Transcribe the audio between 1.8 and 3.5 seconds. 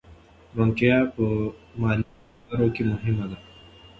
مالي چارو کې مهمه ده.